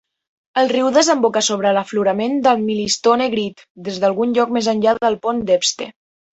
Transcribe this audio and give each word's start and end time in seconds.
El 0.61 0.69
riu 0.69 0.87
desemboca 0.95 1.43
sobre 1.47 1.73
l'aflorament 1.79 2.41
de 2.49 2.55
Millstone 2.63 3.29
Grit 3.35 3.63
des 3.91 4.03
d'algun 4.07 4.35
lloc 4.41 4.59
més 4.59 4.73
enllà 4.77 4.99
del 5.07 5.23
pont 5.29 5.47
d'Hepste. 5.51 5.93